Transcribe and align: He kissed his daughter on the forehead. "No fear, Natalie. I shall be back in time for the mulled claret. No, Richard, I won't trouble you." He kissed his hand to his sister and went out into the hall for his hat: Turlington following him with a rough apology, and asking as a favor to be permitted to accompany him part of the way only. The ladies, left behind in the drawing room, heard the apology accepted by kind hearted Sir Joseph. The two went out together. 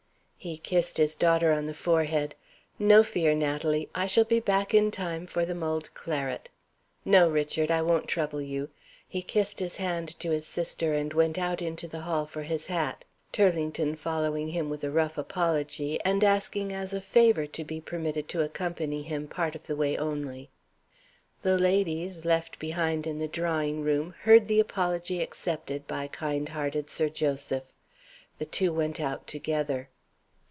He 0.43 0.57
kissed 0.57 0.97
his 0.97 1.15
daughter 1.15 1.51
on 1.51 1.65
the 1.65 1.73
forehead. 1.75 2.33
"No 2.79 3.03
fear, 3.03 3.35
Natalie. 3.35 3.89
I 3.93 4.07
shall 4.07 4.23
be 4.23 4.39
back 4.39 4.73
in 4.73 4.89
time 4.89 5.27
for 5.27 5.45
the 5.45 5.53
mulled 5.53 5.93
claret. 5.93 6.49
No, 7.05 7.29
Richard, 7.29 7.69
I 7.69 7.83
won't 7.83 8.07
trouble 8.07 8.41
you." 8.41 8.69
He 9.07 9.21
kissed 9.21 9.59
his 9.59 9.75
hand 9.75 10.19
to 10.19 10.31
his 10.31 10.47
sister 10.47 10.93
and 10.95 11.13
went 11.13 11.37
out 11.37 11.61
into 11.61 11.87
the 11.87 11.99
hall 11.99 12.25
for 12.25 12.41
his 12.41 12.65
hat: 12.65 13.05
Turlington 13.31 13.95
following 13.95 14.47
him 14.49 14.67
with 14.67 14.83
a 14.83 14.89
rough 14.89 15.15
apology, 15.15 15.99
and 16.03 16.23
asking 16.23 16.73
as 16.73 16.91
a 16.91 17.01
favor 17.01 17.45
to 17.45 17.63
be 17.63 17.79
permitted 17.79 18.27
to 18.29 18.41
accompany 18.41 19.03
him 19.03 19.27
part 19.27 19.53
of 19.53 19.67
the 19.67 19.75
way 19.75 19.95
only. 19.95 20.49
The 21.43 21.59
ladies, 21.59 22.25
left 22.25 22.57
behind 22.57 23.05
in 23.05 23.19
the 23.19 23.27
drawing 23.27 23.83
room, 23.83 24.15
heard 24.23 24.47
the 24.47 24.59
apology 24.59 25.21
accepted 25.21 25.85
by 25.85 26.07
kind 26.07 26.49
hearted 26.49 26.89
Sir 26.89 27.09
Joseph. 27.09 27.71
The 28.39 28.45
two 28.47 28.73
went 28.73 28.99
out 28.99 29.27
together. 29.27 29.89